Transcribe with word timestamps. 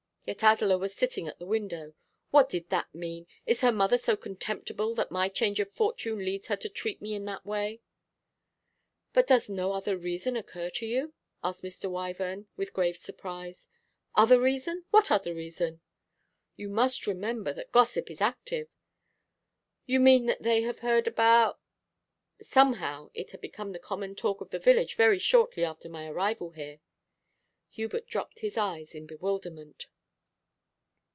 Yet 0.23 0.43
Adela 0.43 0.77
was 0.77 0.93
sitting 0.95 1.27
at 1.27 1.39
the 1.39 1.45
window. 1.45 1.93
What 2.29 2.47
did 2.47 2.69
that 2.69 2.93
mean? 2.95 3.25
Is 3.45 3.59
her 3.61 3.71
mother 3.71 3.97
so 3.97 4.15
contemptible 4.15 4.95
that 4.95 5.11
my 5.11 5.27
change 5.27 5.59
of 5.59 5.73
fortune 5.73 6.19
leads 6.19 6.47
her 6.47 6.55
to 6.57 6.69
treat 6.69 7.01
me 7.01 7.13
in 7.15 7.25
that 7.25 7.45
way?' 7.45 7.81
'But 9.11 9.27
does 9.27 9.49
no 9.49 9.73
other 9.73 9.97
reason 9.97 10.37
occur 10.37 10.69
to 10.69 10.85
you?' 10.85 11.13
asked 11.43 11.63
Mr. 11.63 11.91
Wyvern, 11.91 12.47
with 12.55 12.71
grave 12.71 12.95
surprise. 12.95 13.67
'Other 14.15 14.39
reason! 14.39 14.85
What 14.89 15.11
other?' 15.11 15.33
'You 15.37 16.69
must 16.69 17.07
remember 17.07 17.51
that 17.51 17.73
gossip 17.73 18.09
is 18.09 18.21
active.' 18.21 18.69
'You 19.85 19.99
mean 19.99 20.27
that 20.27 20.43
they 20.43 20.61
have 20.61 20.79
heard 20.79 21.07
abou?' 21.07 21.55
'Somehow 22.41 23.09
it 23.13 23.31
had 23.31 23.41
become 23.41 23.73
the 23.73 23.79
common 23.79 24.15
talk 24.15 24.39
of 24.39 24.51
the 24.51 24.59
village 24.59 24.95
very 24.95 25.19
shortly 25.19 25.65
after 25.65 25.89
my 25.89 26.05
arrival 26.07 26.51
here.' 26.51 26.79
Hubert 27.71 28.07
dropped 28.07 28.39
his 28.39 28.55
eyes 28.57 28.95
in 28.95 29.05
bewilderment. 29.07 29.87